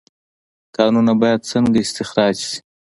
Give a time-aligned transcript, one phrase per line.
[0.75, 2.57] کانونه باید څنګه استخراج شي؟